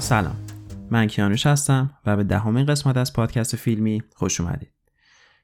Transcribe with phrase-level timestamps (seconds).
[0.00, 0.36] سلام
[0.90, 4.72] من کیانوش هستم و به دهمین قسمت از پادکست فیلمی خوش اومدید.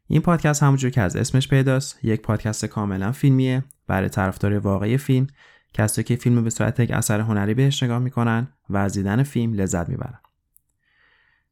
[0.06, 3.64] این پادکست همونجور که از اسمش پیداست یک پادکست کاملا فیلمیه.
[3.86, 5.27] برای طرفدار واقعی فیلم
[5.74, 9.52] کسایی که فیلم به صورت یک اثر هنری بهش نگاه می‌کنن و از دیدن فیلم
[9.52, 10.18] لذت می‌برن.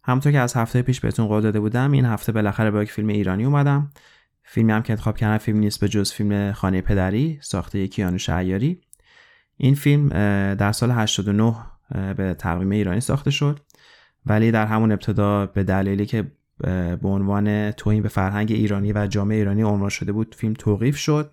[0.04, 3.08] همونطور که از هفته پیش بهتون قول داده بودم این هفته بالاخره با یک فیلم
[3.08, 3.90] ایرانی اومدم.
[4.44, 8.80] فیلمی هم که انتخاب کردم فیلم نیست به جز فیلم خانه پدری ساخته کیانوش عیاری
[9.56, 10.08] این فیلم
[10.54, 11.54] در سال 89
[12.16, 13.60] به تقویم ایرانی ساخته شد.
[14.26, 16.32] ولی در همون ابتدا به دلیلی که
[17.02, 21.30] به عنوان توهین به فرهنگ ایرانی و جامعه ایرانی عنوان شده بود فیلم توقیف شد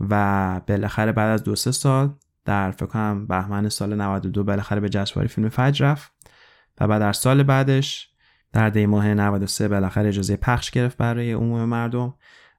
[0.00, 2.14] و بالاخره بعد از دو سه سال
[2.44, 6.12] در فکر کنم بهمن سال 92 بالاخره به جشنواره فیلم فجر رفت
[6.80, 8.08] و بعد در سال بعدش
[8.52, 12.14] در دی ماه 93 بالاخره اجازه پخش گرفت برای عموم مردم.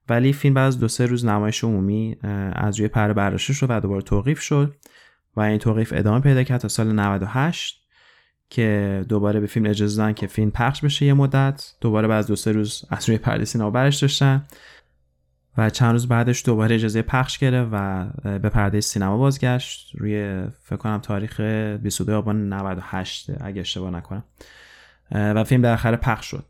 [0.09, 2.17] ولی فیلم بعد از دو سه روز نمایش عمومی
[2.53, 4.75] از روی پره برداشته شد و دوباره توقیف شد.
[5.39, 7.79] و این توقیف ادامه پیدا کرد تا سال 98
[8.49, 11.73] که دوباره به فیلم اجازه دادن که فیلم پخش بشه یه مدت.
[11.81, 14.43] دوباره بعد از دو سه روز از روی پرده سینما برش داشتن
[15.57, 20.77] و چند روز بعدش دوباره اجازه پخش گرفت و به پرده سینما بازگشت روی فکر
[20.77, 24.23] کنم تاریخ 22 آبان 98 اگه اشتباه نکنم.
[25.11, 26.45] و فیلم بالاخره پخش شد.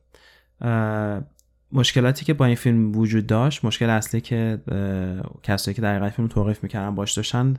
[1.71, 4.61] مشکلاتی که با این فیلم وجود داشت مشکل اصلی که
[5.43, 7.53] کسایی که در فیلم توقیف می‌کردن باش داشتن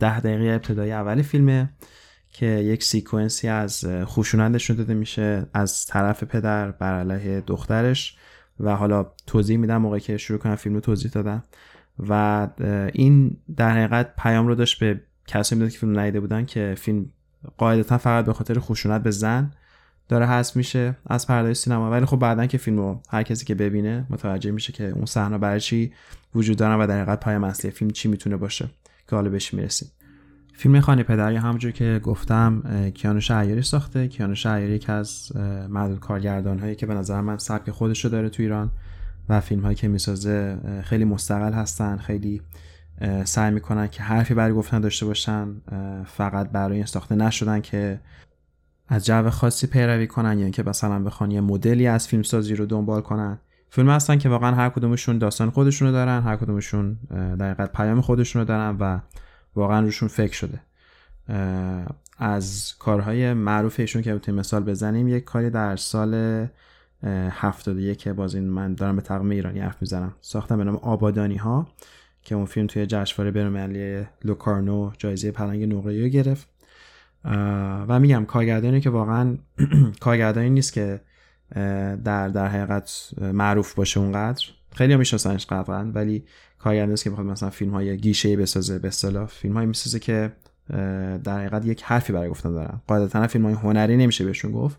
[0.00, 1.70] ده دقیقه ابتدایی اول فیلمه
[2.32, 8.16] که یک سیکونسی از خوشونت نشون داده میشه از طرف پدر بر علیه دخترش
[8.60, 11.42] و حالا توضیح میدم موقعی که شروع کنم فیلم رو توضیح دادم
[11.98, 12.48] و
[12.92, 17.06] این در حقیقت پیام رو داشت به کسایی می‌داد که فیلم ندیده بودن که فیلم
[17.58, 19.50] قاعدتا فقط به خاطر خشونت به زن
[20.08, 21.90] داره حذف میشه از پرده سینما.
[21.90, 25.38] ولی خب بعدا که فیلم رو هر کسی که ببینه متوجه میشه که اون صحنه
[25.38, 25.92] برای چی
[26.34, 28.68] وجود دارن و در حقیقت پیام اصلی فیلم چی می‌تونه باشه
[29.08, 29.88] که حالا بهش می‌رسیم.
[30.54, 32.62] فیلم خانه پدری همونجور که گفتم
[32.94, 34.08] کیانوش عیاری ساخته.
[34.08, 35.36] کیانوش عیاری که از
[35.68, 38.70] معدود کارگردان هایی که به نظر من سبک خودشو داره تو ایران
[39.28, 42.42] و فیلم هایی که می‌سازه خیلی مستقل هستن خیلی
[43.24, 45.48] سعی می‌کنن که حرفی برای گفتن داشته باشن
[46.06, 48.00] فقط برای این ساخته نشدن که
[48.92, 52.66] از جو خاصی پیروی کنن یا اینکه مثلا بخوان یه مدلی از فیلم سازی رو
[52.66, 53.38] دنبال کنن.
[53.70, 56.98] فیلم هستن که واقعا هر کدومشون داستان خودشونو دارن هر کدومشون
[57.38, 58.98] در پیام خودشونو دارن و
[59.56, 60.60] واقعا روشون فکر شده.
[62.18, 66.46] از کارهای معروف ایشون که بتونیم مثال بزنیم یک کاری در سال
[67.04, 70.14] 71 که باز این من دارم به تقویم ایرانی حرف می‌زنم.
[70.20, 71.66] ساختم به نام آبادانی ها
[72.22, 76.51] که اون فیلم توی جشنواره بین‌المللی لوکارنو جایزه پلنگ نقره گرفت.
[77.88, 79.36] و میگم کارگردانی که واقعا
[80.00, 81.00] کارگردانی نیست که
[82.04, 84.44] در در حقیقت معروف باشه اونقدر.
[84.74, 86.24] خیلی میشناسنش قطعا ولی
[86.58, 89.26] کارگردانی که بخواد مثلا فیلم های گیشه بسازه به اصطلاح.
[89.26, 90.32] فیلم های می‌سازه که
[91.24, 92.80] در حقیقت یک حرفی برای گفتن دارن.
[92.86, 94.76] قاعدتا فیلم های هنری نمیشه بهشون گفت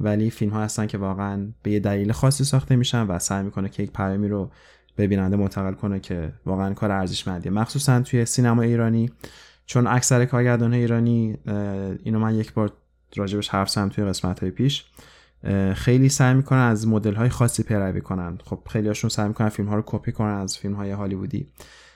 [0.00, 3.68] ولی فیلم ها هستن که واقعا به یه دلیل خاصی ساخته میشن و سعی می‌کنه
[3.68, 4.50] که یک پیامی رو
[4.96, 7.52] به بیننده منتقل کنه که واقعا کار ارزشمندیه.
[7.52, 9.10] مخصوصا توی سینما ایرانی
[9.72, 11.38] چون اکثر کارگردان ایرانی
[12.02, 12.72] اینو من یک بار
[13.16, 14.84] راجبش حرف زدم توی قسمت های پیش
[15.74, 18.38] خیلی سعی می‌کنن از مدل های خاصی پیروی کنن.
[18.44, 21.46] خب خیلی هاشون سعی می‌کنن فیلم ها رو کپی کنن از فیلم های هالیوودی.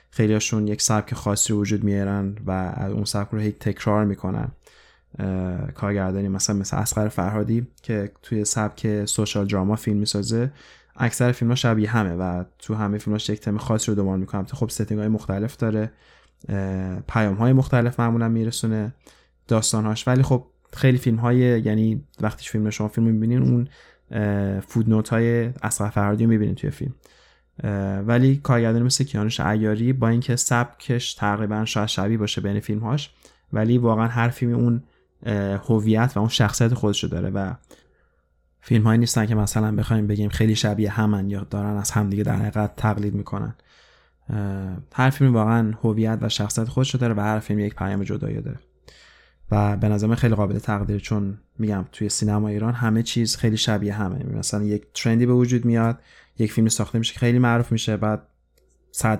[0.09, 2.51] خیلی هاشون یک سبک خاصی وجود میارن و
[2.93, 4.51] اون سبک رو هی تکرار می‌کنن.
[5.75, 10.51] کارگردانی مثلا مثل اسقر فرهادی که توی سبک سوشال دراما فیلم می‌سازه
[10.95, 14.43] اکثر فیلم ها شبیه همه و تو همه فیلماش یک تم خاصی رو دنبال می‌کنن.
[14.43, 15.91] خب setting های مختلف داره.
[17.07, 18.93] پیام های مختلف معمولا میرسونه
[19.47, 20.07] داستانهاش.
[20.07, 23.67] ولی خب خیلی فیلم های یعنی وقتی فیلم شما فیلم می‌بینین اون
[24.61, 26.93] mood های اصغر فرهادی رو می‌بینین توی فیلم.
[28.07, 33.09] ولی کارگردانی مثل کیانوش عیاری با اینکه سبکش تقریبا شاید شبیه باشه بین فیلم هاش
[33.53, 34.83] ولی واقعا هر فیلمی اون
[35.67, 37.53] هویت و اون شخصیت خودش رو داره و
[38.61, 42.35] فیلم هایی نیستن که مثلا بخوایم بگیم خیلی شبیه همن یا دارن از همدیگه در
[42.35, 43.55] حقیقت تقلید می‌کنن.
[44.93, 48.41] هر فیلم واقعا هویت و شخصیت خودش رو داره و هر فیلم یک پیام جدایی
[48.41, 48.59] داره.
[49.51, 53.93] و به نظر خیلی قابل تقدیر چون میگم توی سینما ایران همه چیز خیلی شبیه
[53.93, 54.25] همه.
[54.37, 55.99] مثلا یک ترندی به وجود میاد
[56.39, 58.27] یک فیلم ساخته میشه که خیلی معروف میشه بعد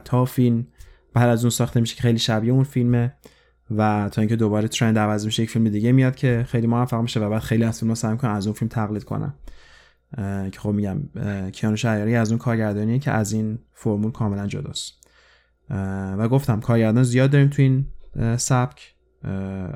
[0.03, 0.67] تا فیلم
[1.13, 3.13] بعد از اون ساخته میشه که خیلی شبیه اون فیلمه
[3.77, 7.19] و تا اینکه دوباره ترند عوض میشه یک فیلم دیگه میاد که خیلی موفق میشه
[7.19, 9.33] و بعد خیلی از فیلم‌ها سعی می‌کنن از اون فیلم تقلید کنن.
[10.51, 10.97] که خب میگم
[11.51, 14.93] کیانوش عیاری از اون کارگردانیه که از این فرمول کاملا جداست.
[16.17, 17.85] و گفتم کارگردان زیاد داریم تو این
[18.37, 18.93] سبک.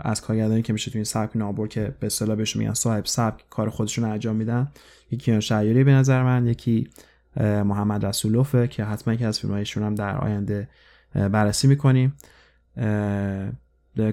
[0.02, 3.50] از کارگردانی که میشه تو این سبک نابر که به اصطلاح بهشون میگن صاحب سبک
[3.50, 4.72] کار خودشون انجام میدن.
[5.12, 6.90] یکی کیان شعیری به نظر من یکی
[7.38, 10.70] محمد رسولوفه که حتما که از فیلمهایشون هم در آینده
[11.14, 12.14] بررسی می‌کنیم.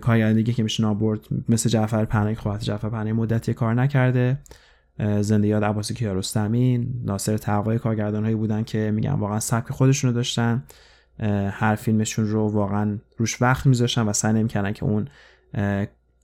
[0.00, 4.38] کارگردانی که میشه نابرد مثل جعفر پهنای خواهد جعفر پهنای مدتی کار نکرده.
[5.20, 10.64] زنده یاد عباسی کیارستمی ناصر تقوای کارگردان هایی بودن که میگن واقعا سبک خودشونو داشتن.
[11.50, 15.08] هر فیلمشون رو واقعا روش وقت میذاشتن و سعی نمی‌کردن که اون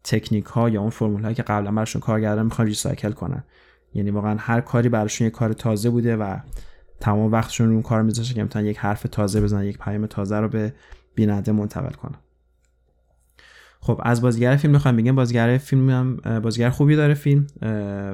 [0.04, 3.44] تکنیک ها یا اون فرمول هایی که قبلا براشون کارگردان می‌خوان ریسایکل کنن.
[3.94, 6.38] یعنی واقعا هر کاری براشون یه کار تازه بوده و
[7.00, 10.40] تمام وقتشون رو اون کار میذاشتن که می‌تونن یک حرف تازه بزنن یک پیام تازه
[10.40, 10.74] رو به
[11.14, 12.18] بیننده منتقل کنن.
[13.86, 17.46] خب از بازیگر فیلم می‌خوام بگم بازیگر فیلم هم بازیگر خوبی داره فیلم.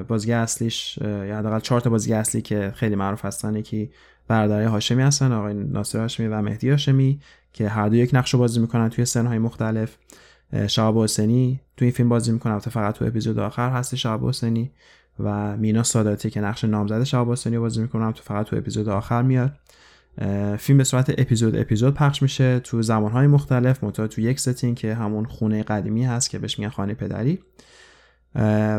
[0.09, 3.91] بازیگر اصلیش یا حداقل چهار تا بازیگر اصلی که خیلی معروف هستن یکی
[4.29, 7.21] برادرای هاشمی هستن آقای ناصر هاشمی و مهدی هاشمی
[7.53, 9.97] که هر دو یک نقش بازی می‌کنن توی سنهای مختلف.
[10.67, 14.71] شهاب حسینی توی این فیلم بازی می‌کنه البته فقط تو اپیزود آخر هست شهاب حسینی.
[15.21, 19.23] و مینا ساداتی که نقش نامزد شهاب حسینی بازی می‌کنم تو فقط تو اپیزود آخر
[19.23, 19.53] میاد.
[20.59, 24.95] فیلم به صورت اپیزود اپیزود پخش میشه تو زمانهای مختلف منتها تو یک setting که
[24.95, 27.39] همون خونه قدیمی هست که بهش میگن خانه پدری.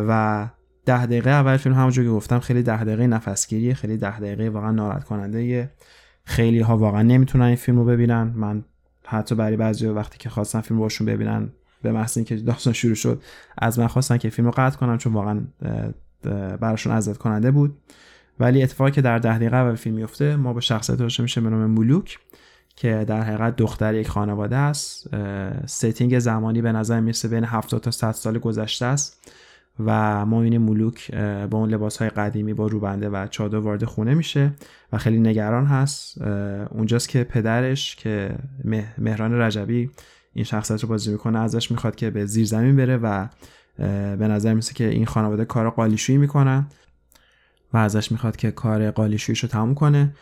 [0.07, 0.49] و
[0.85, 4.71] ده دقیقه اول فیلم همونجور که گفتم خیلی ده دقیقه نفسگیری خیلی ده دقیقه واقعا
[4.71, 5.71] ناراحت کننده
[6.23, 8.33] خیلی ها واقعا نمی‌تونن این فیلم رو ببینن.
[8.35, 8.63] من
[9.05, 11.49] حتی برای بعضی وقتی که خواستن فیلم باشون ببینن
[11.81, 13.21] به محض اینکه داستان شروع شد
[13.57, 15.41] از من خواستن که فیلم رو قطع کنم چون واقعا
[16.61, 17.77] براشون اذیت کننده بود.
[18.39, 21.49] ولی اتفاقی که در ده دقیقه اول فیلم میفته ما به شخصیت روشن میشه به
[21.49, 22.19] نام مولوک
[22.75, 25.07] که در حقیقت دختر یک خانواده است.
[25.65, 29.31] ستینگ زمانی به نظر می‌رسه بین 70 تا 100 سال گذشته است
[29.85, 31.15] و ما این مولوک
[31.49, 34.51] با اون لباس های قدیمی با روبنده و چادر وارد خونه میشه
[34.93, 36.21] و خیلی نگران هست.
[36.71, 38.35] اونجاست که پدرش که
[38.97, 39.89] مهران رجبی
[40.33, 43.27] این شخصیت رو بازی می‌کنه ازش می‌خواد که به زیر زمین بره و
[44.17, 46.67] به نظر میسه که این خانواده کار قالیشویی می‌کنن.
[47.73, 50.13] و ازش می‌خواد که کار قالیشویش رو تموم کنه.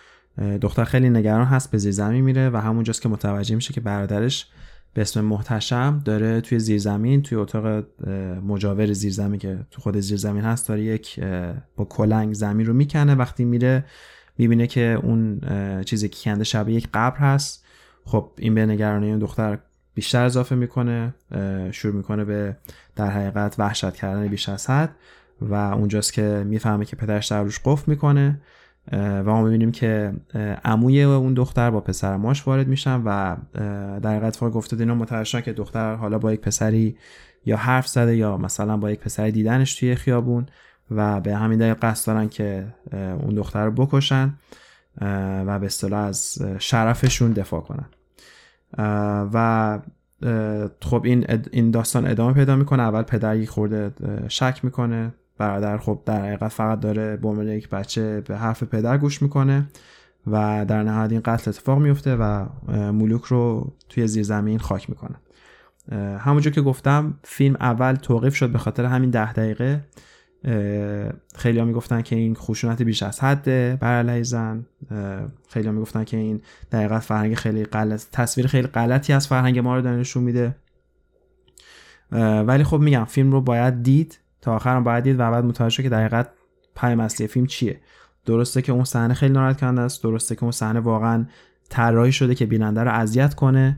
[0.61, 4.47] دختر خیلی نگران هست به زیر زمین میره و همونجاست که متوجه میشه که برادرش
[4.93, 7.85] به اسم محتشم داره توی زیرزمین توی اتاق
[8.47, 11.19] مجاور زیرزمین که تو خود زیرزمین هست داره یک
[11.75, 13.15] با کلنگ زمین رو می‌کنه.
[13.15, 13.85] وقتی میره
[14.37, 15.41] می‌بینه که اون
[15.85, 17.65] چیزی که کنده شبیه یک قبر هست.
[18.05, 19.57] خب این به نگرانی اون دختر
[19.93, 21.13] بیشتر اضافه می‌کنه
[21.71, 22.57] شروع می‌کنه به
[22.95, 24.95] در حقیقت وحشت کردن بیش از حد.
[25.41, 28.41] و اونجاست که می‌فهمه که پدرش در روش قفل می‌کنه
[28.91, 30.13] و ما می‌بینیم که
[30.65, 33.37] عموی اون دختر با پسر ماش وارد میشن و
[33.99, 36.97] در حقیقت فقط گفته اینا متوجه که دختر حالا با یک پسری
[37.45, 40.45] یا حرف زده یا مثلا با یک پسری دیدنش توی خیابون
[40.91, 44.33] و به همین دلیل قصد دارن که اون دختر رو بکشن
[45.45, 47.85] و به اصطلاح از شرفشون دفاع کنن.
[49.33, 49.79] و
[50.81, 52.83] خب این این داستان ادامه پیدا می‌کنه.
[52.83, 53.91] اول پدر یک خورده
[54.27, 55.13] شک می‌کنه.
[55.39, 59.67] برادر خب در حقیقت فقط داره به عنوان یک بچه به حرف پدر گوش می‌کنه
[60.27, 62.45] و در نهایت این قتل اتفاق میفته و
[62.91, 65.15] مولوک رو توی زیر زمین خاک می‌کنه.
[66.17, 69.85] همونجور که گفتم فیلم اول توقیف شد به خاطر همین ده دقیقه.
[71.35, 74.65] خیلی ها می‌گفتن که این خشونت بیش از حده بر علیه زن
[75.49, 79.77] خیلی ها می‌گفتن که این دقیقت فرهنگ خیلی غلط تصویر خیلی غلطی از فرهنگ ما
[79.77, 80.55] رو میده.
[82.45, 84.19] ولی خب میگم فیلم رو باید دید.
[84.41, 86.29] تا آخرم باید دید و بعد متوجه که دقیقت
[86.75, 87.79] پیام اصلی فیلم چیه.
[88.25, 91.25] درسته که اون صحنه خیلی ناراحت کننده است درسته که اون صحنه واقعا
[91.69, 93.77] طراحی شده که بیننده رو اذیت کنه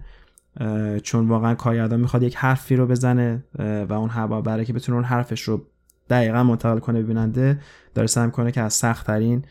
[1.03, 5.06] چون واقعا کارگردان می‌خواد یک حرفی رو بزنه و اون هوا برای که بتونه اون
[5.06, 5.65] حرفش رو
[6.10, 7.60] دقیقا منتقل کنه بیننده
[7.94, 9.46] داره سعی می‌کنه که از سخت ترین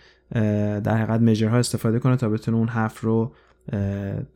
[0.80, 3.32] در حقیقت مجرها استفاده کنه تا بتونه اون حرف رو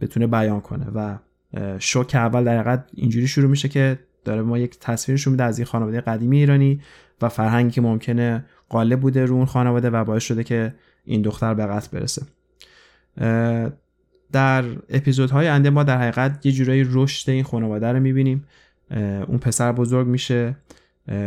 [0.01, 0.87] بتونه بیان کنه.
[0.95, 1.19] و
[1.79, 6.01] شوک اول در اینجوری شروع میشه که داره ما یک تصویرشون میده از این خانواده
[6.01, 6.81] قدیمی ایرانی
[7.23, 11.55] و فرهنگی که ممکنه غالب بوده رو اون خانواده و باعث شده که این دختر
[11.55, 12.23] به قتل برسه.
[14.33, 18.45] در اپیزودهای آینده ما در حقیقت یه جورایی رشد این خانواده رو می‌بینیم.
[19.29, 20.57] اون پسر بزرگ میشه.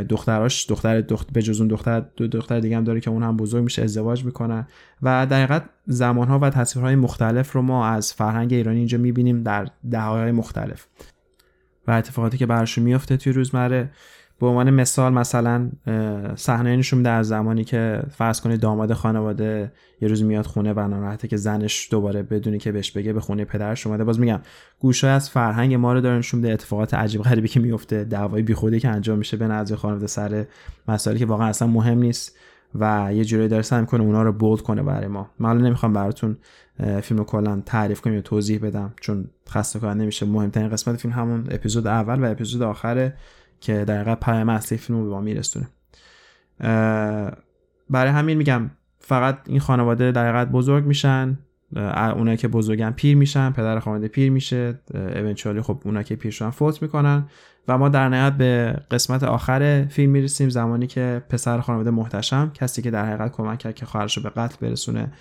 [0.10, 3.38] دختراش دختر دخت به جز اون دختر دو دختر دیگه هم داره که اون هم
[3.38, 4.68] بزرگ میشه ازدواج می‌کنن.
[5.02, 9.68] و در حقیقت زمانها و تصویرهای مختلف رو ما از فرهنگ ایرانی اینجا می‌بینیم در
[9.92, 10.88] دههای مختلف.
[11.88, 13.90] و اتفاقاتی که براشون میفته توی روزمره.
[14.40, 15.70] به عنوان مثال مثلا
[16.36, 20.88] صحنه نشون میده از زمانی که فرض کنید داماد خانواده یه روز میاد خونه و
[20.88, 24.04] ناراحته که زنش دوباره بدونی که بهش بگه به خونه پدرش اومده.
[24.04, 24.40] باز میگم
[24.80, 28.80] گوشه از فرهنگ ما رو داره نشون میده اتفاقات عجیب غریبی که میفته دعوای بیخودی
[28.80, 30.46] که انجام میشه به نزد خانواده سر
[30.88, 32.38] مسائلی که واقعا اصلا مهم نیست.
[32.76, 35.30] و یه جوری داره سعی می‌کنه اونا رو بولد کنه برای ما.
[35.40, 36.38] من نمی‌خوام براتون
[37.02, 41.48] فیلم کلا تعریف کنم یا توضیح بدم چون خسته کننده نمیشه مهمترین قسمت فیلم همون
[41.52, 43.14] اپیزود اول و اپیزود آخره
[43.60, 45.68] که در واقع پیام اصلی فیلم رو به ما میرسونه.
[47.90, 48.70] برای همین میگم
[49.00, 51.38] فقط این خانواده در بزرگ میشن.
[51.76, 56.50] اونایی که بزرگن پیر میشن پدر خانواده پیر میشه اونچوالی خب اونایی که پیر شدن
[56.50, 57.26] فوت می‌کنن.
[57.68, 62.82] و ما در نهایت به قسمت آخر فیلم می‌رسیم زمانی که پسر خانواده محتشم کسی
[62.82, 65.12] که در حقیقت کمک کرد که خواهرش به قتل برسونه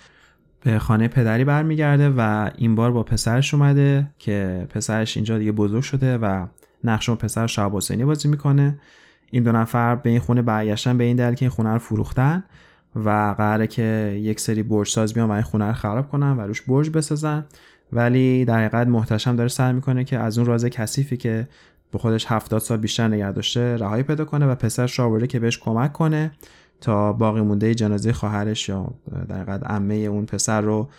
[0.63, 5.83] به خانه پدری برمیگرده و این بار با پسرش اومده که پسرش اینجا دیگه بزرگ
[5.83, 6.47] شده و
[6.83, 8.79] نقش پسر شعب حسینی بازی می‌کنه.
[9.31, 12.43] این دو نفر به این خونه برگشتن به این دلیل که این خونه رو فروختن.
[13.05, 16.41] و قراره که یک سری برج ساز بیان و این خونه رو خراب کنن و
[16.41, 17.45] روش برج بسازن.
[17.93, 21.47] ولی در حقیقت محتشم داره سعی می‌کنه که از اون راز کثیفی که
[21.91, 25.57] به خودش 70 سال بیشتر نگه داشته رهایی پیدا کنه و پسرش را که بهش
[25.57, 26.31] کمک کنه
[26.81, 28.93] تا باقی مونده جنازه خواهرش یا
[29.29, 30.89] در حقیقت عمه اون پسر رو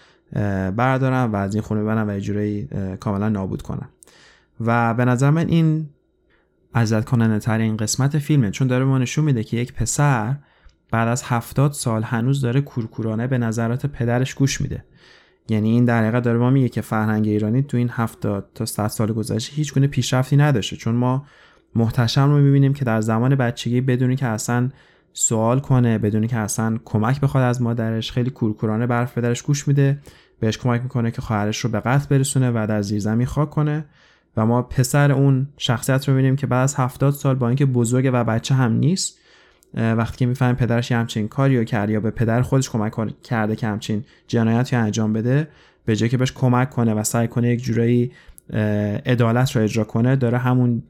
[0.77, 2.69] بردارن و از این خونه ببرن و یه
[3.01, 3.89] کاملا نابود کنن.
[4.61, 5.89] و به نظر من این
[6.75, 10.37] ازت کننده تر این قسمت فیلمه چون داره ما نشون میده که یک پسر
[10.91, 14.85] بعد از هفتاد سال هنوز داره کورکورانه به نظرات پدرش گوش میده.
[15.49, 18.89] یعنی این در حقیقت داره ما میگه که فرهنگ ایرانی تو این هفتاد تا 100
[18.89, 20.77] سال گذشته هیچ گونه پیشرفتی نداشته.
[20.77, 21.27] چون ما
[21.75, 24.71] محتشم رو می‌بینیم که در زمان بچگی بدونی که اصلا
[25.13, 28.13] سوال کنه بدونی که اصلا کمک بخواد از مادرش.
[28.13, 29.99] خیلی کورکورانه برف پدرش گوش میده
[30.41, 33.85] بهش کمک می‌کنه که خواهرش رو به قتل برسونه و در زیر زمین خاک کنه.
[34.37, 38.11] و ما پسر اون شخصیت رو می‌بینیم که بعد از هفتاد سال با اینکه بزرگه
[38.11, 39.19] و بچه هم نیست
[39.75, 43.57] وقتی که می‌فهمیم پدرش یه همچین کاری رو کرد یا به پدر خودش کمک کرده
[43.57, 45.49] که همچین جنایتی انجام بده
[45.85, 48.13] به جای که بهش کمک کنه و سعی کنه یک جورایی
[49.07, 50.83] عدالت رو اجرا کنه داره همون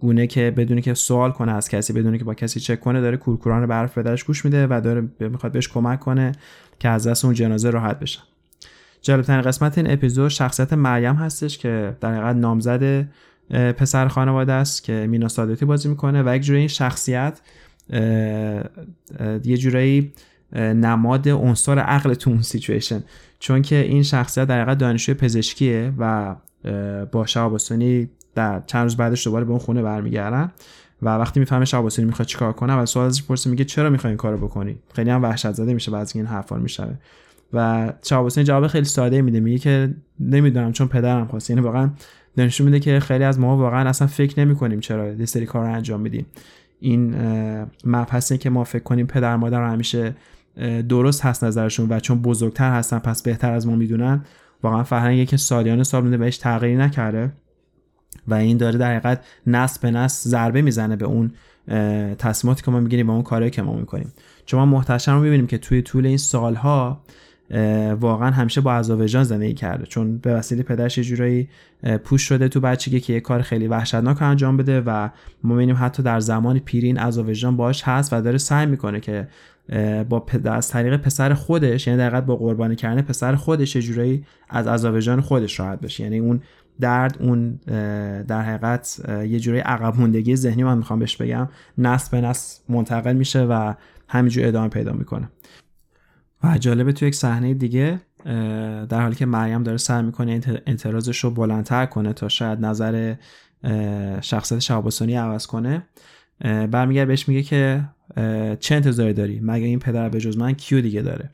[0.00, 3.16] گونه که بدونی که سوال کنه از کسی بدونی که با کسی چک کنه داره
[3.16, 6.32] کورکوران برف پدرش گوش میده و داره می‌خواد بهش کمک کنه
[6.78, 8.22] که از دست اون جنازه راحت بشن
[9.02, 13.08] جالبترین قسمت این اپیزود شخصیت مریم هستش که در حقیقت نامزد
[13.50, 17.40] پسر خانواده است که مینا سادتی بازی می‌کنه و یک جوری این شخصیت
[19.44, 20.12] یه جورایی
[20.52, 23.04] نماد عنصر عقل تو اون سیچویشن
[23.38, 26.34] چون که این شخصیت در حقیقت دانشجوی پزشکیه و
[27.12, 27.56] با شهاب
[28.34, 30.52] در چند روز بعدش دوباره به اون خونه برمیگردن
[31.02, 34.16] و وقتی می‌فهمه شهاب می‌خواد چیکار کنه و سوال ازش پرسه میگه چرا می‌خوای این
[34.16, 36.98] کارو بکنی؟ خیلی هم وحشت زده میشه بعد این حرفا میشه
[37.52, 41.90] و شهاب جواب خیلی ساده میده میگه که نمی‌دونم چون پدرم خواست یعنی واقعا
[42.36, 46.00] نشون میده که خیلی از ما واقعا اصلا فکر نمی‌کنیم چرا یه سری کار انجام
[46.00, 46.26] میدیم.
[46.80, 47.14] این
[47.84, 50.14] مبحثی که ما فکر کنیم پدر مادر همیشه
[50.88, 54.24] درست هست نظرشون و چون بزرگتر هستن پس بهتر از ما می‌دونن.
[54.62, 57.32] واقعا فرهنگی که سالیان سال مونده بهش تغییری نکرده
[58.28, 61.32] و این داره در حقیقت نسل به نسل ضربه می‌زنه به اون
[62.18, 64.12] تصمیماتی که ما می‌گیریم به اون کارهایی که ما می‌کنیم.
[64.46, 67.00] چون ما محتشم رو می‌بینیم که توی طول این سالها
[68.00, 69.86] واقعا همیشه با عذاب وجدان زندگی کرده.
[69.86, 71.48] چون به وسیله پدرش یه جورایی
[72.04, 75.08] پوش شده تو بچگی که یه کار خیلی وحشتناک انجام بده و
[75.42, 79.28] ما می‌بینیم حتی در زمان پیرین عذاب وجدان باش هست و داره سعی می‌کنه که
[80.08, 84.24] با پدر از طریق پسر خودش یعنی در با قربانی کردن پسر خودش یه جورایی
[84.48, 86.02] از عذاب وجدان خودش راحت بشه.
[86.02, 86.40] یعنی اون
[86.80, 87.60] درد اون
[88.22, 91.48] در حقیقت یه جورایی عقب موندگی ذهنی من می‌خوام بهش بگم
[91.78, 93.74] نسل به نسل منتقل میشه و
[94.08, 95.28] همینجور ادامه پیدا می‌کنه.
[96.44, 98.00] و جالبه تو یک صحنه دیگه
[98.88, 103.14] در حالی که مریم داره سعی می‌کنه اعتراضش رو بلندتر کنه تا شاید نظر
[104.20, 105.82] شخصیت شعباسانی عوض کنه
[106.40, 107.84] برمیگرد بهش میگه که
[108.60, 111.30] چه انتظاری داری؟ مگه این پدر به جز من کیو دیگه داره؟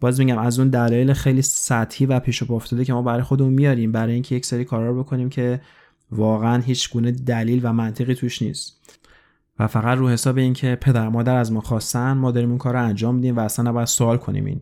[0.00, 3.92] باز میگم از اون دلایل خیلی سطحی و پیش افتاده که ما برای خودمون میاریم
[3.92, 5.60] برای اینکه یک سری کارا رو بکنیم که
[6.12, 8.79] واقعا هیچ گونه دلیل و منطقی توش نیست.
[9.60, 12.82] و فقط رو حساب اینکه پدر مادر از ما خواستن ما داریم اون کار رو
[12.84, 14.60] انجام میدیم و اصلا نباید سوال کنیم این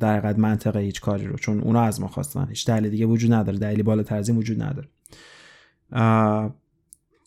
[0.00, 2.48] در حقیقت منطقه هیچ کاری رو چون اونا از ما خواستن.
[2.48, 4.88] هیچ دلیل دیگه وجود نداره دلیلی بالاتر از وجود نداره.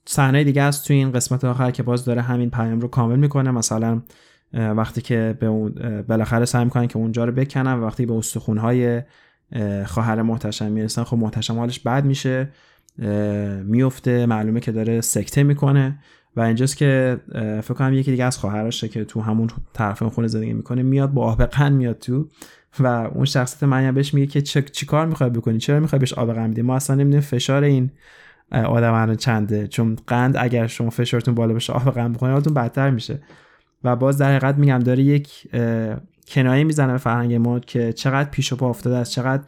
[0.06, 3.52] صحنه دیگه است توی این قسمت آخر که باز داره همین پیام رو کامل می‌کنه.
[3.52, 4.02] مثلا
[4.54, 5.76] وقتی که به اون
[6.08, 9.02] بالاخره سعی می‌کنن که اونجا رو بکنن وقتی به استخونهای
[9.86, 12.50] خواهر محتشم می‌رسن خب محتشم حالش بد میشه
[13.64, 16.00] میفته معلومه که داره سکته می‌کنه.
[16.38, 20.54] و اینجاست که فکر کنم یکی دیگه از خواهرشه که تو همون طرف خونه زندگی
[20.54, 22.28] می‌کنه میاد با آب قند میاد تو
[22.80, 26.14] و اون شخصیت من بهش میگه که چه چی کار می‌خوای بکنی؟ چرا می‌خوای بهش
[26.14, 27.92] آب قند بدی؟ ما اصلا نمی‌دونیم فشار این
[28.52, 29.68] آدم چنده.
[29.68, 33.20] چون قند اگر شما فشارتون بالا بشه آب قند بخورید حالتون بدتر میشه.
[33.84, 35.48] و باز در حقیقت میگم داره یک
[36.28, 39.44] کنایه می‌زنه به فرهنگ ما که چقدر پیش و پا افتاده است چقدر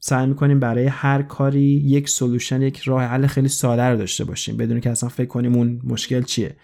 [0.00, 4.56] سعی می‌کنیم برای هر کاری یک سولوشن یک راه حل خیلی ساده رو داشته باشیم.
[4.56, 6.56] بدون که اصلا فکر کنیم اون مشکل چیه.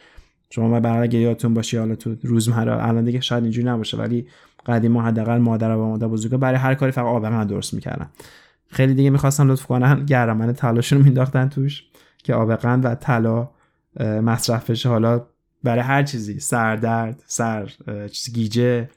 [0.50, 4.26] شما برای اگه یادتون باشه حالا تو روزمره الان دیگه شاید اینجوری نباشه ولی
[4.66, 8.08] قدیم حداقل مادر و مادر بزرگا برای هر کاری فقط آب قند درست می‌کردن.
[8.70, 11.84] خیلی دیگه می‌خواستن لطف کنن گرمن طلاشون رو مینداختن توش
[12.18, 13.48] که آب قند و طلا
[14.00, 15.22] مصرف بشه حالا
[15.62, 17.72] برای هر چیزی سردرد سر
[18.32, 18.88] گیجه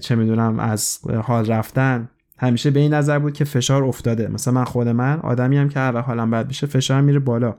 [0.00, 2.08] چه می‌دونم از حال رفتن.
[2.44, 4.28] همیشه به این نظر بود که فشار افتاده.
[4.28, 7.54] مثلا من خود من آدمی هم که هر حالم بد بشه فشار میره بالا.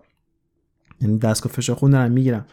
[1.01, 2.46] یعنی دستگاه فشار خون دارم می‌گیرم.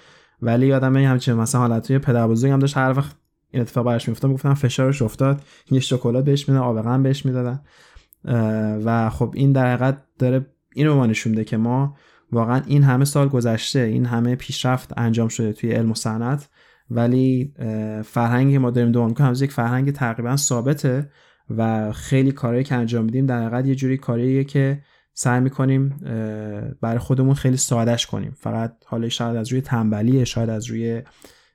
[0.42, 3.16] ولی یادم همچین مثلا حالت توی پدر بزرگم داشت هر وقت
[3.50, 7.60] این اتفاق براش میفته می‌گفتن فشارش افتاد یه شکلات بهش میدن آب غم بهش می‌دادن.
[8.84, 11.96] و خب این در حقیقت داره این رو ما نشون که ما
[12.32, 16.48] واقعا این همه سال گذشته این همه پیشرفت انجام شده توی علم و صنعت.
[16.90, 17.54] ولی
[18.04, 21.10] فرهنگی ما داریم دنبال می‌کنیم یک فرهنگ تقریبا ثابته.
[21.50, 24.82] و خیلی کارهایی که انجام میدیم در حقیقت یه جوری کاریه که
[25.14, 25.88] سعی می‌کنیم
[26.80, 28.34] برای خودمون خیلی سادش کنیم.
[28.38, 31.02] فقط حالا شاید از روی تنبلی شاید از روی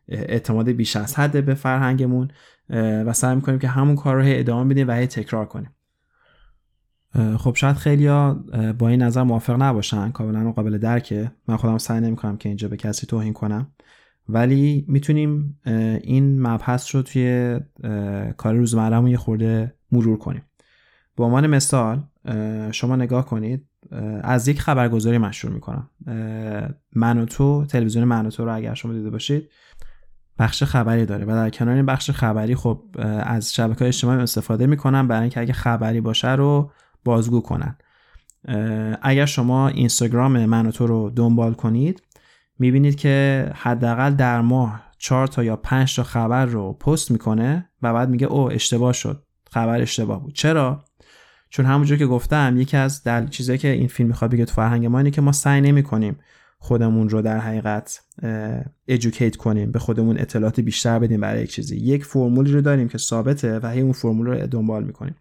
[0.08, 2.28] اعتماد بیش از حد به فرهنگمون
[2.70, 5.70] و سعی می‌کنیم که همون کار رو ادامه بدیم و هی تکرار کنیم.
[7.38, 8.08] خب شاید خیلی
[8.78, 11.32] با این نظر موافق نباشن کاملا قابل درکه.
[11.48, 13.72] من خودم سعی نمی‌کنم که اینجا به کسی توهین کنم.
[14.30, 15.60] ولی می‌تونیم
[16.04, 17.60] این مبحث رو توی
[18.38, 20.42] کار روزمرهمون یه خورده مرور کنیم.
[21.16, 22.04] به عنوان مثال
[22.72, 23.68] شما نگاه کنید
[24.22, 25.90] از یک خبرگزاری مشهور می‌کنم.
[26.96, 29.50] من و تو تلویزیون من و تو رو اگر شما دیده باشید
[30.40, 32.84] بخش خبری داره و در کنار این بخش خبری خب
[33.24, 36.72] از شبکه های اجتماعی استفاده می‌کنم برای اینکه اگه خبری باشه رو
[37.06, 37.78] بازگو کنن.
[39.02, 42.02] اگر شما اینستاگرام من و تو رو دنبال کنید
[42.60, 47.94] می‌بینید که حداقل در ماه چهار تا یا پنج تا خبر رو پست می‌کنه و
[47.94, 49.24] بعد میگه او اشتباه شد.
[49.58, 50.34] خبر اشتباه بود.
[50.34, 50.86] چرا؟
[51.50, 53.28] چون همونجور که گفتم یکی از دل...
[53.28, 56.20] چیزایی که این فیلم می‌خواد بگه تو فرهنگ ما اینه که ما سعی نمی‌کنیم
[56.60, 58.02] خودمون رو در حقیقت
[58.88, 61.78] ادوکییت کنیم به خودمون اطلاعات بیشتر بدیم برای یک چیزی.
[61.78, 65.16] یک فرمولی رو داریم که ثابته و هی اون فرمول رو دنبال می‌کنیم.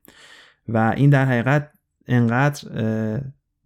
[0.69, 1.71] و این در حقیقت
[2.09, 2.69] انقدر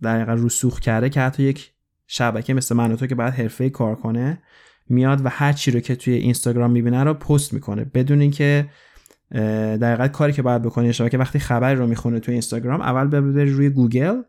[0.02, 1.72] در حقیقت رسوخ کرده که حتی یک
[2.06, 4.42] شبکه مثل من تو که باید حرفه کار کنه
[4.88, 7.84] میاد و هر چی رو که توی اینستاگرام می‌بینه رو پست می‌کنه.
[7.84, 8.68] بدون اینکه
[9.30, 13.44] در حقیقت کاری که باید بکنه شبکه وقتی خبر رو می‌خونه توی اینستاگرام اول ببره
[13.44, 14.22] روی گوگل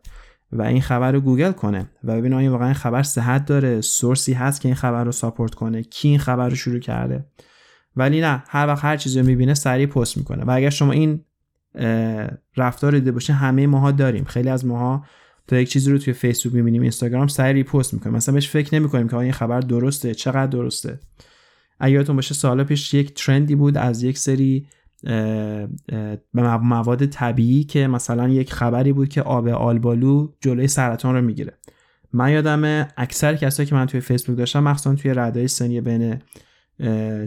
[0.52, 4.25] و این خبر رو گوگل کنه و ببینه آیا واقعا این خبر صحت داره source
[4.25, 7.24] ی هست که این خبر رو support کنه کی این خبر رو شروع کرده.
[7.96, 10.44] ولی نه هر وقت هر چیزی رو می‌بینه سریع پست می‌کنه.
[10.44, 11.24] و اگر شما این
[12.56, 14.24] رفتار دیده باشه همه ماها داریم.
[14.24, 15.04] خیلی از ماها
[15.46, 19.08] تا یک چیزی رو توی فیسبوک می‌بینیم اینستاگرام سریع پست می‌کنیم مثلا بهش فکر نمی‌کنیم
[19.08, 21.00] که این خبر درسته چقدر درسته.
[21.80, 24.66] اگرتون باشه سال پیش یک ترندی بود از یک سری
[26.34, 31.58] مواد طبیعی که مثلا یک خبری بود که آب آلبالو جلوی سرطان رو می‌گیره.
[32.12, 36.18] من یادم اکثر کسایی که من توی فیسبوک داشتم مخصوصا توی ردای سنی بین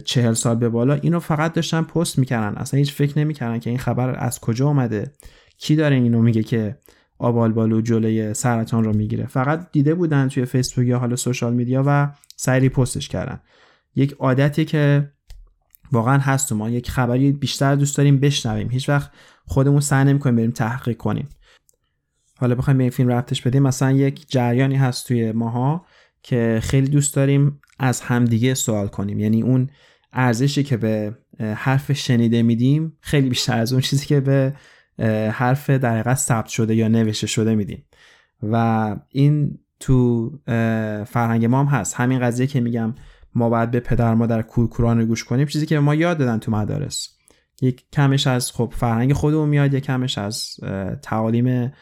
[0.04, 2.56] چهل سال به بالا اینو فقط داشتن پست می‌کردن.
[2.56, 5.12] اصلا هیچ فکر نمی‌کردن که این خبر از کجا اومده.
[5.58, 6.78] کی داره اینو میگه که
[7.18, 11.82] آبال بالو جلوی سرطان رو می‌گیره؟ فقط دیده بودن توی فیسبوک یا حالا سوشال میدیا
[11.86, 13.40] و سری پستش کردن.
[13.94, 15.12] یک عادتی که
[15.92, 16.70] واقعا هست ما.
[16.70, 18.70] یک خبری بیشتر دوست داریم بشنویم.
[18.70, 19.10] هیچ وقت
[19.44, 21.28] خودمون سعی نمی‌کنیم بریم تحقیق کنیم.
[22.38, 23.62] حالا بخوایم به این فیلم رفتش بدیم.
[23.62, 25.86] مثلا یک جریانی هست توی ماها
[26.22, 29.20] که خیلی دوست داریم از همدیگه سوال کنیم.
[29.20, 29.70] یعنی اون
[30.12, 34.54] ارزشی که به حرف شنیده میدیم خیلی بیشتر از اون چیزی که به
[35.32, 37.84] حرف در حقیقت ثبت شده یا نوشته شده میدیم.
[38.42, 40.30] و این تو
[41.06, 41.94] فرهنگ ما هم هست.
[41.94, 42.94] همین قضیه که میگم
[43.36, 47.08] ما باید به پدر مادر کورکوران گوش کنیم چیزی که ما یاد دادن تو مدارس.
[47.62, 50.56] یک کمش از خب فرهنگ خودمون میاد یک کمش از
[51.02, 51.72] تعالیم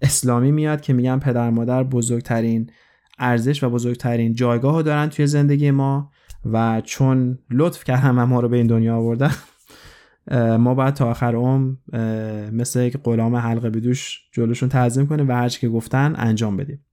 [0.00, 2.70] اسلامی میاد که میگم پدر مادر بزرگترین
[3.18, 6.10] ارزش و بزرگترین جایگاه دارن توی زندگی ما
[6.44, 9.34] و چون لطف کردن و ما رو به این دنیا آوردن
[10.58, 11.74] ما باید تا آخر عمر
[12.50, 16.84] مثل یک غلام حلقه بدوش جلوشون تعظیم کنیم و هرچی که گفتن انجام بدیم.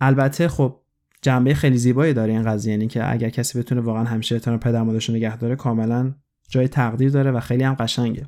[0.00, 0.81] البته خب
[1.22, 4.82] جنبه خیلی زیبایی داره این قضیه یعنی که اگر کسی بتونه واقعا همیشه احترام پدر
[4.82, 6.14] مادرش نگه داره کاملا
[6.48, 8.26] جای تقدیر داره و خیلی هم قشنگه.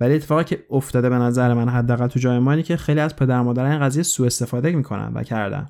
[0.00, 3.40] ولی اتفاقی که افتاده به نظر من حداقل تو جای ما که خیلی از پدر
[3.40, 5.68] مادر این قضیه سوء استفاده می‌کنن و کردن.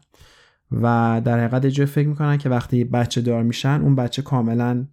[0.73, 4.87] و در حقیقت جای فکر می‌کنن که وقتی بچه دار میشن اون بچه کاملا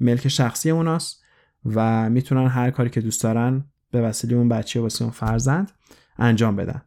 [0.00, 1.24] ملک شخصی اوناست
[1.64, 5.72] و می‌تونن هر کاری که دوست دارن به وسیله اون بچه واسه اون فرزند
[6.18, 6.82] انجام بدن.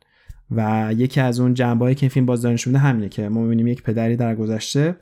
[0.52, 3.84] و یکی از اون جنبه‌ای که این فیلم باز دانش همینه که ما می‌بینیم یک
[3.84, 4.96] پدری در گذشته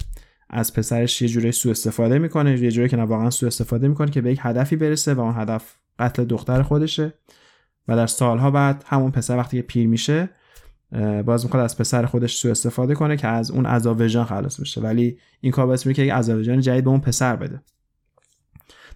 [0.49, 4.11] از پسرش یه جوری سوء استفاده می‌کنه یه جوری که نه واقعا سوء استفاده می‌کنه
[4.11, 7.13] که به یک هدفی برسه و اون هدف قتل دختر خودشه
[7.87, 10.29] و در سالها بعد همون پسر وقتی که پیر میشه
[11.25, 14.81] باز می‌خواد از پسر خودش سوء استفاده کنه که از اون عذاب وجدان خلاص بشه.
[14.81, 17.61] ولی این کار باعث که عذاب وجدان جدید به اون پسر بده.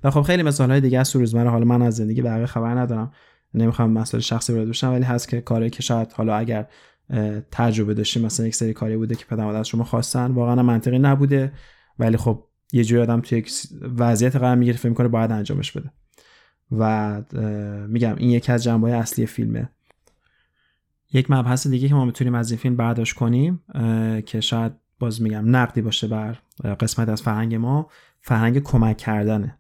[0.04, 3.12] و خب خیلی مثال های دیگه از روزمره حالا من از زندگی بقیه خبر ندارم.
[3.54, 6.68] نمی‌خوام مسئله شخصی وارد بشم ولی هست که کاری که شاید حالا اگر
[7.52, 11.52] تجربه داشتیم مثلا یک سری کاری بوده که پدر از شما خواستن واقعا منطقی نبوده
[12.00, 13.52] ولی خب یه جوری آدم توی یک
[13.98, 15.92] وضعیت قرار می‌گیره فکر می‌کنه باید انجامش بده.
[16.72, 17.22] و
[17.88, 19.70] میگم این یکی از جنبه اصلی فیلمه.
[21.14, 23.64] یک مبحث دیگه که ما می‌تونیم از این فیلم برداشت کنیم
[24.26, 26.38] که شاید باز میگم نقدی باشه بر
[26.80, 27.90] قسمت از فرهنگ ما
[28.22, 29.58] فرهنگ کمک کردنه.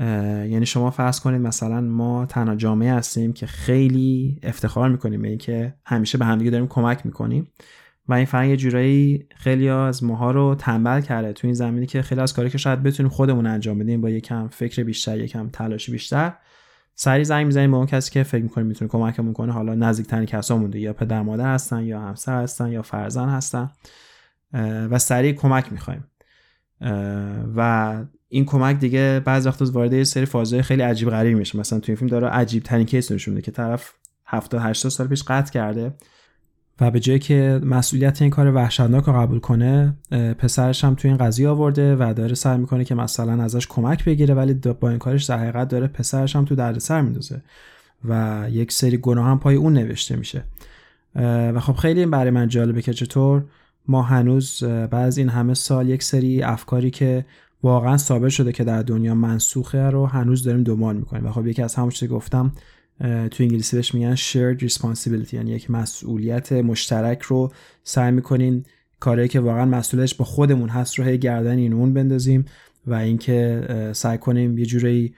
[0.00, 5.74] یعنی شما فرض کنید مثلا ما تنها جامعه هستیم که خیلی افتخار می‌کنیم به اینکه
[5.86, 7.48] همیشه به همدیگه داریم کمک می‌کنیم.
[8.08, 12.20] و این فرهنگ جورایی خیلی از ماها رو تنبل کرده تو این زمینی که خیلی
[12.20, 16.32] از کاری که شاید بتونیم خودمون انجام بدیم با یکم فکر بیشتر یکم تلاش بیشتر
[16.94, 19.52] سری زنگ می‌زنیم به اون کسی که فکر می‌کنیم می‌تونه کمکمون کنه.
[19.52, 23.70] حالا نزدیکترین کسا مونده یا پدر مادر هستن یا همسر هستن یا فرزند هستن
[24.90, 26.04] و سریع کمک می‌خوایم.
[27.56, 31.58] و این کمک دیگه بعضی وقتا وارد یه سری فازهای خیلی عجیب غریب میشه.
[31.58, 33.92] مثلا تو این فیلم داره عجیب ترین کیس نشون که طرف
[34.26, 35.94] 70 80 سال پیش قطع کرده
[36.80, 39.94] و به جایی که مسئولیت این کار وحشتناک رو قبول کنه
[40.38, 44.34] پسرش هم تو این قضیه آورده و داره سعی می‌کنه که مثلا ازش کمک بگیره
[44.34, 47.42] ولی با این کارش در حقیقت داره پسرش هم تو دردسر میندازه
[48.04, 50.44] و یک سری گناه هم پای اون نوشته میشه.
[51.54, 53.44] و خب خیلی برای من جالبه که چطور
[53.88, 57.24] ما هنوز بعد این همه سال یک سری افکاری که
[57.64, 61.26] واقعا ثابت شده که در دنیا منسوخه رو هنوز داریم دنبال می‌کنیم.
[61.26, 62.52] و خب یکی از همون که گفتم
[63.00, 67.52] تو انگلیسی بهش میگن shared responsibility یعنی یک مسئولیت مشترک رو
[67.84, 68.64] سعی می‌کنین
[69.00, 72.44] کاری که واقعا مسئولیتش با خودمون هست رو هی گردن این اون بندازیم
[72.86, 75.14] و اینکه سعی کنیم یه جوری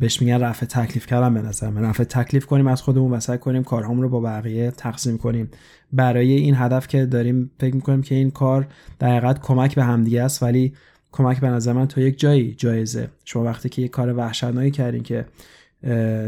[0.00, 1.82] بهش میگن رفع تکلیف کردن به نظر من.
[1.82, 5.50] رفع تکلیف کنیم از خودمون و سعی کنیم کارهامون رو با بقیه تقسیم کنیم.
[5.92, 8.66] برای این هدف که داریم فکر می‌کنیم که این کار
[8.98, 10.72] در حقیقت کمک به همدیگه است ولی
[11.12, 13.08] کمک به نظر من تا یک جایی جایزه.
[13.24, 15.26] شما وقتی که یک کار وحشتناکی کردین که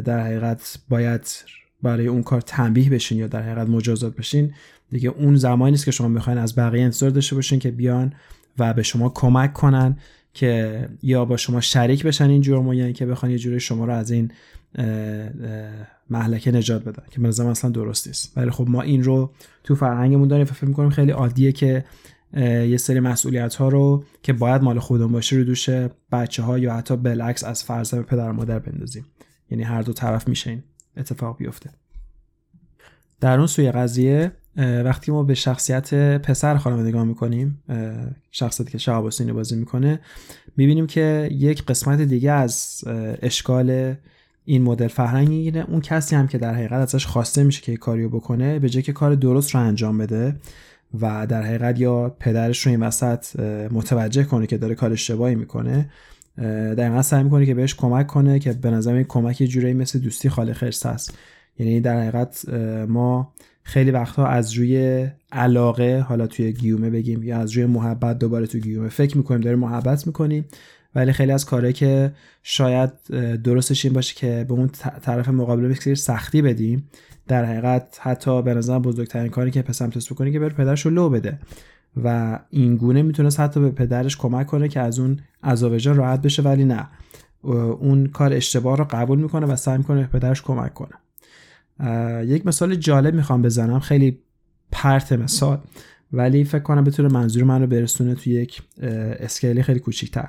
[0.05, 1.45] در حقیقت باید
[1.83, 4.55] برای اون کار تنبیه بشین یا در حقیقت مجازات بشین
[4.91, 8.13] دیگه اون زمانی نیست که شما می‌خواین از بقیه انتظار داشته باشین که بیان
[8.59, 9.97] و به شما کمک کنن
[10.35, 13.93] که یا با شما شریک بشن این جرم یعنی که بخوان یه جوری شما رو
[13.93, 14.31] از این
[16.11, 18.33] محلکه نجات بدن که به اصلا درست نیست.
[18.37, 19.31] ولی خب ما این رو
[19.65, 21.85] تو فرهنگمون داریم و فکر می‌کنیم خیلی عادیه که
[22.37, 25.69] یه سری مسئولیت ها رو که باید مال خودمون باشه رو دوش
[26.13, 29.07] بچه ها یا حتی بالعکس از فرزند پدر و مادر بندازیم.
[29.51, 30.63] یعنی هر دو طرف میشه این
[30.97, 31.71] اتفاق بیفته.
[33.21, 37.63] در اون سوی قضیه وقتی ما به شخصیت پسر خانم نگاه می‌کنیم
[38.31, 40.01] شخصیتی که شهاب حسینی بازی می‌کنه
[40.57, 42.85] می‌بینیم که یک قسمت دیگه از
[43.23, 43.95] اشکال
[44.45, 48.09] این مدل فرهنگ می‌گیره اون کسی هم که در حقیقت ازش خواسته میشه که کاریو
[48.09, 50.37] بکنه به جای که کار درست رو انجام بده
[51.01, 53.41] و در حقیقت یا پدرش رو این وسط
[53.73, 55.91] متوجه کنه که داره کار اشتباهی می‌کنه
[56.77, 59.99] دقیقا سعی می‌کنه که بهش کمک کنه که به نظر این کمک یه جورایی مثل
[59.99, 61.19] دوستی خاله خرس هست
[61.59, 62.49] یعنی در حقیقت
[62.89, 68.47] ما خیلی وقتها از روی علاقه حالا توی گیومه بگیم یا از روی محبت دوباره
[68.47, 70.45] تو گیومه فکر می‌کنیم داریم محبت می‌کنیم
[70.95, 72.91] ولی خیلی از کاره که شاید
[73.43, 74.71] درستش این باشه که به اون
[75.03, 76.89] طرف مقابل بسیار سختی بدیم.
[77.29, 80.91] در حقیقت حتی به نظر بزرگترین کاری که پسر می‌تونست بکنه که بره پدرش رو
[80.91, 81.39] لو بده.
[82.05, 86.43] و این گونه می‌تونست حتی به پدرش کمک کنه که از اون عذاب راحت بشه
[86.43, 86.89] ولی نه.
[87.43, 90.95] اون کار اشتباه رو قبول می‌کنه و سعی می‌کنه به پدرش کمک کنه.
[92.27, 94.19] یک مثال جالب می‌خوام بزنم خیلی
[94.73, 95.61] پرت مثال
[96.13, 98.63] ولی فکر کنم بتونه منظور من رو برسونه تو یک
[99.21, 100.29] scale ی خیلی کوچیکتر.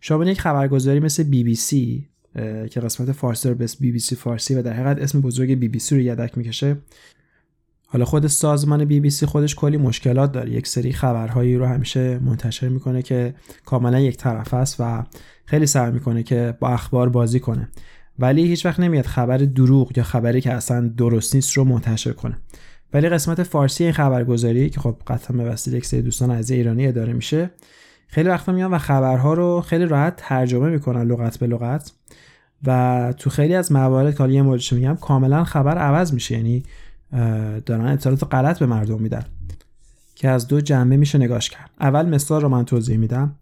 [0.00, 2.08] شما یک خبرگزاری مثل بی بی سی
[2.70, 5.68] که قسمت فارسی رو به بی بی سی فارسی و در حقیقت اسم بزرگ بی
[5.68, 6.76] بی سی رو یدک می‌کشه.
[7.86, 10.50] حالا خود سازمان بی بی سی خودش کلی مشکلات داره.
[10.50, 15.04] یک سری خبرهایی رو همیشه منتشر می‌کنه که کاملا یک طرف است و
[15.44, 17.68] خیلی سعی می‌کنه که با اخبار بازی کنه.
[18.18, 22.36] ولی هیچ وقت نمیاد خبر دروغ یا خبری که اصلا درست نیست رو منتشر کنه.
[22.92, 26.86] ولی قسمت فارسی این خبرگزاری که خب قطعا به وسیله یک سری دوستان از ایرانی
[26.86, 27.50] اداره میشه
[28.08, 31.92] خیلی وقتا میان و خبرها رو خیلی راحت ترجمه می‌کنن لغت به لغت.
[32.64, 36.34] و تو خیلی از موارد که یه موردش میگم کاملا خبر عوض میشه.
[36.36, 36.62] یعنی
[37.66, 39.24] دارن اطلاعات غلط به مردم میدن
[40.14, 41.70] که از دو جنبه میشه نگاش کرد.
[41.80, 43.34] اول مثال رو من توضیح میدم.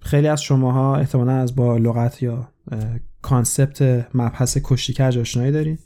[0.00, 2.48] خیلی از شماها احتمالا از با لغت یا
[3.22, 5.78] concept مبحث کشتی کج آشنایی دارین.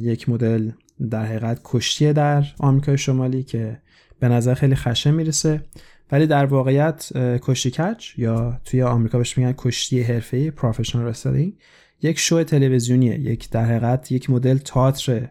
[0.00, 0.70] یک مدل
[1.10, 3.78] در حقیقت کشتی در آمریکای شمالی که
[4.20, 5.62] به نظر خیلی خشن می‌رسه.
[6.12, 11.52] ولی در واقعیت کشتی کج یا توی آمریکا بهش میگن کشتی حرفه‌ای professional wrestling
[12.02, 15.28] یک شو تلویزیونیه یک در حقیقت یک مدل تئاتر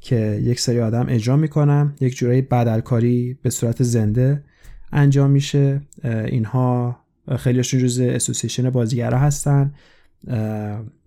[0.00, 4.44] که یک سری آدم اجرا می‌کنن یک جورایی بدلکاری به صورت زنده
[4.92, 5.80] انجام میشه.
[6.04, 6.98] اینها
[7.36, 9.74] خیلیشون جز اسوسییشن بازیگرا هستن.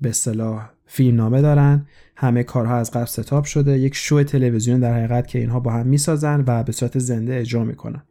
[0.02, 1.86] به اصطلاح فیلمنامه دارن.
[2.16, 3.80] همه کارها از قبل ستاپ شده.
[3.80, 7.64] یک شو تلویزیون در حقیقت که اینها با هم می‌سازن و به صورت زنده اجرا
[7.64, 8.04] می‌کنن.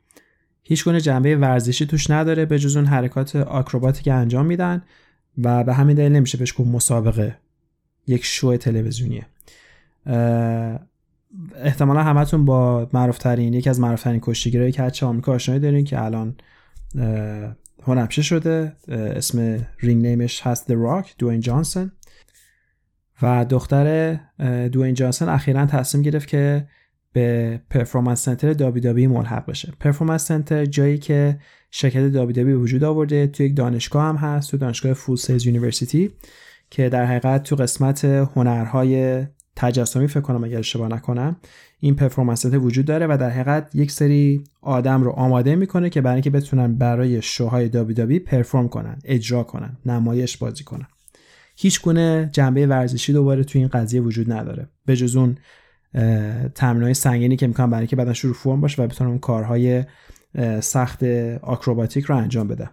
[0.70, 4.83] هیچ گونه جنبه ورزشی توش نداره به جز اون حرکات آکروباتی که انجام میدن
[5.38, 7.37] و به همین دلیل نمیشه بهش گفت مسابقه.
[8.06, 9.26] یک شو تلویزیونیه.
[11.54, 16.37] احتمالا همتون با معروفترین یکی از معروفترین کشتیگیرهای کچ آمریکا آشنایی دارین که الان
[17.83, 18.72] هنرپیشه شده.
[18.88, 21.92] اسم ring name ش هست The Rock دواین جانسون.
[23.22, 24.18] و دختر
[24.72, 26.68] دواین جانسون اخیرا تصمیم گرفت که
[27.12, 29.72] به performance center WWE ملحق بشه.
[29.80, 31.38] performance center جایی که
[31.70, 36.10] شرکت WWE وجود آورده تو یک دانشگاه هم هست تو دانشگاه Full Sail University
[36.70, 39.24] که در حقیقت تو قسمت هنرهای
[39.56, 41.36] تجسمی فکر کنم اگر اشتباه نکنم
[41.80, 46.14] این performance وجود داره و در حقیقت یک سری آدم رو آماده می‌کنه که برای
[46.14, 50.86] اینکه بتونن برای شوهای WWE perform کنن اجرا کنن نمایش بازی کنن.
[51.56, 54.68] هیچ گونه جنبه ورزشی دوباره تو این قضیه وجود نداره.
[54.86, 55.36] به جز اون
[56.61, 59.85] های سنگینی که می‌کنن برای اینکه بعدا شروع فرم باشه و بتونن کارهای
[60.61, 61.05] سخت
[61.42, 62.70] آکروباتیک رو انجام بده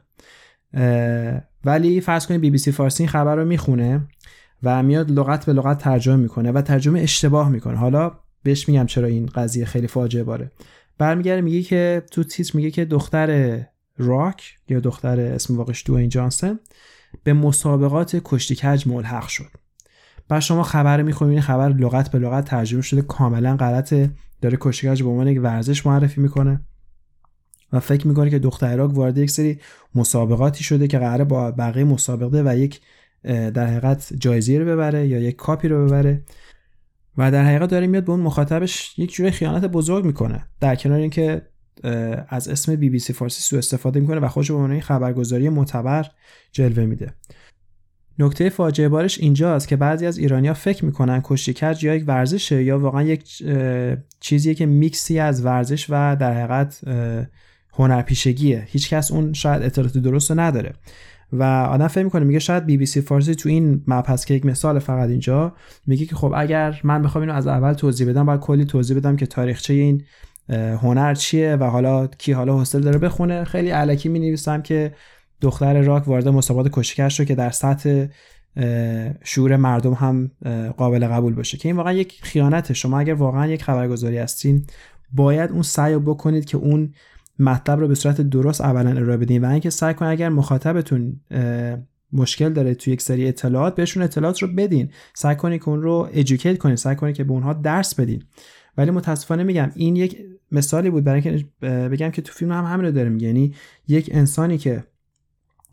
[1.66, 4.08] ولی فرض کنید بی بی سی فارسی این خبر رو می‌خونه
[4.64, 7.78] و میاد لغت به لغت ترجمه می‌کنه و ترجمه اشتباه می‌کنه.
[7.78, 8.12] حالا
[8.44, 10.52] بهش میگم چرا این قضیه خیلی فاجعه باره.
[10.98, 13.62] برمیگرده میگه که تو تیتر میگه که دختر
[13.98, 16.60] راک یا دختر اسم واقعش دوین جانسن
[17.24, 19.50] به مسابقات کشتی کج ملحق شد.
[20.30, 24.10] بعد شما خبر می‌خونید خبر لغت به لغت ترجمه شده کاملا غلطه.
[24.42, 26.62] داره کشتی کج به عنوان یک ورزش معرفی می‌کنه
[27.74, 29.60] و فکر می‌کنه که دختر راک وارد یک سری
[29.96, 32.82] مسابقاتی شده که قراره با بقیه مسابقه و یک
[33.24, 36.24] در حقیقت جایزه رو ببره یا یک کاپی رو ببره.
[37.18, 40.46] و در حقیقت داره میاد به اون مخاطبش یک جوری خیانت بزرگ می‌کنه.
[40.60, 41.42] در کنار اینکه
[42.30, 46.06] از اسم بی بی سی فارسی سو استفاده می‌کنه و خودش به عنوان خبرگزاری معتبر
[46.52, 47.13] جلوه میده.
[48.20, 52.64] نکته فاجعه بارش اینجاست که بعضی از ایرانیا فکر می‌کنن کشتی کج یا یک ورزشه
[52.64, 53.44] یا واقعا یک
[54.20, 56.82] چیزیه که میکسی از ورزش و در حقیقت
[57.74, 58.64] هنرپیشگیه.
[58.68, 60.74] هیچکس اون شاید اطلاعات درست نداره.
[61.32, 64.46] و آدم فکر می‌کنه میگه شاید بی بی سی فارسی تو این هست که یک
[64.46, 65.54] مثال فقط اینجا
[65.88, 69.16] میگه که خب اگر من بخوام اینو از اول توضیح بدم باید کلی توضیح بدم
[69.16, 70.04] که تاریخچه این
[70.50, 73.44] هنر چیه و حالا کی حالا حوصله داره بخونه.
[73.44, 74.94] خیلی علکی می نویسم که
[75.41, 78.06] دختر راک وارد مسابقات کشیکش رو که در سطح
[79.23, 80.32] شعور مردم هم
[80.78, 82.73] قابل قبول باشه که این واقعا یک خیانته.
[82.73, 84.65] شما اگر واقعا یک خبرگزاری هستین
[85.13, 86.93] باید اون سعی بکنید که اون
[87.39, 91.19] مطلب رو به صورت درست اولا ارائه بدین و اینکه سعی کنید اگر مخاطبتون
[92.13, 94.89] مشکل داره توی یک سری اطلاعات بهشون اطلاعات رو بدین.
[95.13, 98.23] سعی کنید که اون رو ادوکییت کنید سعی کنید که به اونها درس بدین.
[98.78, 100.17] ولی متاسفانه میگم این یک
[100.52, 103.28] مثالی بود برای اینکه بگم که تو فیلم هم همین رو داره میگه.
[103.28, 103.54] یعنی
[103.88, 104.84] یک انسانی که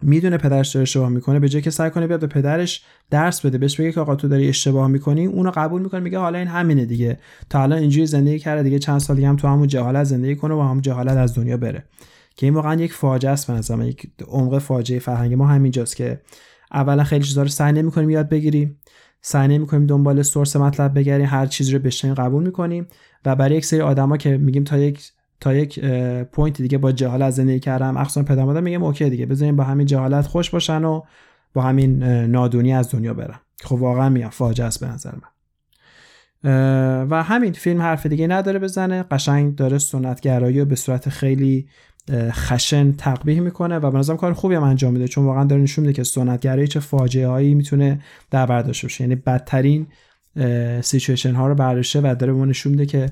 [0.05, 3.59] می‌دونه پدرش داره اشتباه می‌کنه به جای که سعی کنه بیاد به پدرش درس بده
[3.59, 6.85] بهش بگه که آقا تو داری اشتباه می‌کنی اونو قبول می‌کنه میگه حالا این همینه
[6.85, 7.19] دیگه.
[7.51, 10.61] تا الان اینجوری زندگی کرده دیگه چند سال هم تو همون جهالت زندگی کنه و
[10.61, 11.85] همون جهالت از دنیا بره.
[12.37, 16.21] که این واقعا یک فاجعه است به یک عمق فاجعه فرهنگ ما همینجاست که
[16.73, 18.79] اولا خیلی چیزا رو سعی نمی‌کنیم یاد بگیریم
[19.21, 22.87] سعی نمی‌کنیم دنبال source مطلب بگیریم هر چیزی رو بشنویم قبول می‌کنیم.
[23.25, 25.13] و برای یک سری آدما که میگیم تا یک
[25.45, 25.81] تا یک
[26.33, 27.97] point دیگه با جهالت زندگی کردم.
[27.97, 31.03] مخصوصا پدر مادر میگم okay دیگه بذاریم با همین جهالت خوش باشن و
[31.55, 33.41] با همین نادونی از دنیا برن.
[33.63, 35.29] خب واقعا میگم فاجعه است به نظر من.
[37.11, 39.03] و همین فیلم حرف دیگه نداره بزنه.
[39.03, 41.69] قشنگ داره سنتگرایی و به صورت خیلی
[42.11, 45.09] خشن تقبیح می‌کنه و به نظرم کار خوبی هم انجام میده.
[45.09, 49.15] چون واقعا داره نشون میده که سنتگرایی چه فاجعه هایی می‌تونه در برداشت بشه یعنی
[49.15, 49.87] بدترین
[50.81, 53.07] سیچویشن ها رو برداشته و داره به نشون میده که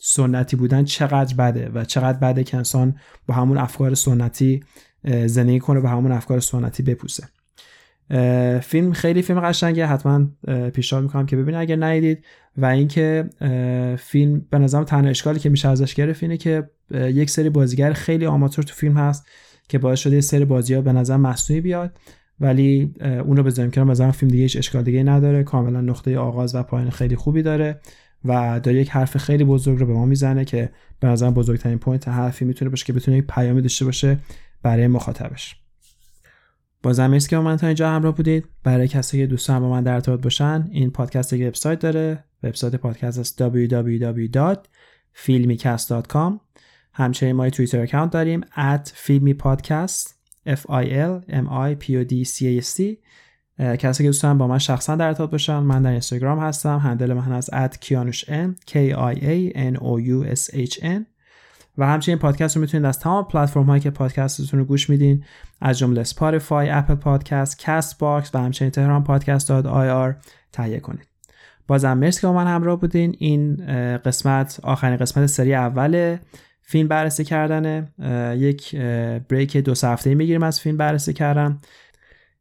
[0.00, 4.60] سنتی بودن چقدر بده و چقدر بده که انسان با همون افکار سنتی
[5.26, 7.28] زندگی کنه و همون افکار سنتی بپوسه.
[8.60, 10.26] فیلم خیلی فیلم قشنگه حتما
[10.74, 12.24] پیشنهاد می‌کنم که ببینید اگر ندیدید.
[12.56, 13.30] و اینکه
[13.98, 18.26] فیلم به نظرم تنها اشکالی که میشه ازش گرفت اینه که یک سری بازیگر خیلی
[18.26, 19.26] آماتور تو فیلم هست
[19.68, 21.98] که باعث شده سری بازی ها به نظر مصنوعی بیاد
[22.40, 25.42] ولی اون رو بذاریم که مثلا فیلم دیگه هیچ اشکال دیگه نداره.
[25.42, 27.80] کاملا نقطه آغاز و پایان خیلی خوبی داره.
[28.24, 32.08] و داره یک حرف خیلی بزرگ رو به ما می‌زنه که به نظرم بزرگترین point
[32.08, 34.18] حرفی می‌تونه باشه که بتونه یک پیامی داشته باشه
[34.62, 35.56] برای مخاطبش.
[36.82, 38.44] بازم مرسی که با من تا اینجا همراه بودید.
[38.64, 42.24] برای کسی که دوستان با من در ارتباط باشن این پادکست یک وبسایت داره.
[42.42, 46.40] وبسایت پادکست است www.filmicast.com
[46.92, 50.08] همچنین ما Twitter account داریم at filmipodcast
[50.46, 52.80] f i l m i p o d c a s t.
[53.58, 57.32] کسی که دوستان با من شخصا در ارتباط باشن من در اینستاگرام هستم handle من
[57.32, 61.00] از @kianushn k i a n o u s h n
[61.78, 65.24] و همچنین پادکست رو می‌تونید از تمام پلتفرم هایی که پادکستتون رو گوش میدین
[65.60, 70.16] از جمله Spotify، Apple Podcast، Castbox و همچنین تهران پادکست dot ir
[70.52, 71.08] تهیه کنید.
[71.66, 73.14] بازم مرسی که با من همراه بودین.
[73.18, 73.56] این
[73.96, 76.16] قسمت آخرین قسمت سری اول
[76.62, 77.88] فیلم بررسی کردنه.
[78.36, 78.76] یک
[79.28, 81.58] بریک دو هفته می‌گیریم از فیلم بررسی کردن.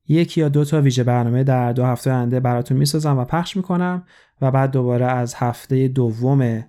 [0.08, 4.04] یکی یا دو تا ویژه برنامه در دو هفته آینده براتون می‌سازم و پخش می‌کنم
[4.42, 6.64] و بعد دوباره از هفته دوم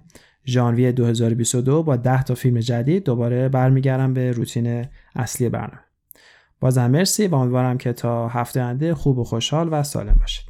[0.46, 4.85] ژانویه 2022 با 10 تا فیلم جدید دوباره برمیگردم به روتین
[5.16, 5.81] اصلی برنامه.
[6.61, 10.48] بازم مرسی و امیدوارم که تا هفته آینده خوب و خوشحال و سالم باشید.